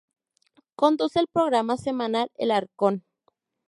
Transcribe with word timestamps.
Conduce 0.75 1.19
el 1.19 1.27
programa 1.27 1.77
semanal 1.77 2.31
"El 2.33 2.49
arcón. 2.49 3.05